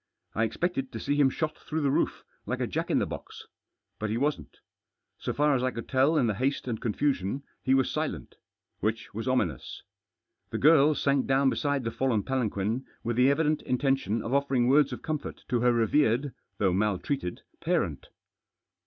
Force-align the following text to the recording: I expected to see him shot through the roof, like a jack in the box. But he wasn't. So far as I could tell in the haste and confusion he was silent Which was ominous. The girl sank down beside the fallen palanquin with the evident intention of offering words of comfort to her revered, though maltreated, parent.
I 0.33 0.45
expected 0.45 0.91
to 0.93 0.99
see 0.99 1.15
him 1.15 1.29
shot 1.29 1.55
through 1.59 1.81
the 1.81 1.91
roof, 1.91 2.23
like 2.47 2.59
a 2.59 2.65
jack 2.65 2.89
in 2.89 2.97
the 2.97 3.05
box. 3.05 3.45
But 3.99 4.09
he 4.09 4.17
wasn't. 4.17 4.57
So 5.19 5.31
far 5.31 5.53
as 5.53 5.61
I 5.63 5.69
could 5.69 5.87
tell 5.87 6.17
in 6.17 6.25
the 6.25 6.33
haste 6.33 6.67
and 6.67 6.81
confusion 6.81 7.43
he 7.61 7.75
was 7.75 7.91
silent 7.91 8.33
Which 8.79 9.13
was 9.13 9.27
ominous. 9.27 9.83
The 10.49 10.57
girl 10.57 10.95
sank 10.95 11.27
down 11.27 11.51
beside 11.51 11.83
the 11.83 11.91
fallen 11.91 12.23
palanquin 12.23 12.83
with 13.03 13.15
the 13.15 13.29
evident 13.29 13.61
intention 13.61 14.23
of 14.23 14.33
offering 14.33 14.67
words 14.67 14.91
of 14.91 15.03
comfort 15.03 15.43
to 15.49 15.59
her 15.59 15.71
revered, 15.71 16.33
though 16.57 16.73
maltreated, 16.73 17.41
parent. 17.59 18.07